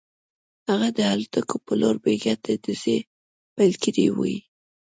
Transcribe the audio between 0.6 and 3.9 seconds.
هغه د الوتکو په لور بې ګټې ډزې پیل